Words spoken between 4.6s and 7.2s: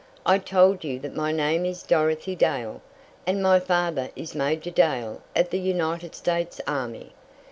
Dale of the United States army.